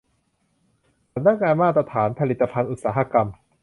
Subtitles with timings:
[1.13, 3.27] สำนักงานมาตรฐานผลิตภัณฑ์อุตสาหกรรม